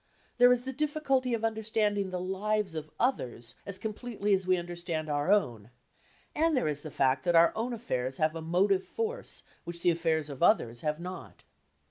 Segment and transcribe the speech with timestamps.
[0.39, 5.11] There is the difficulty of understanding the lives of others as completely as we understand
[5.11, 5.69] our own,
[6.33, 9.91] and there is the fact that our own affairs have a motive force which the
[9.91, 11.43] affairs of others have not.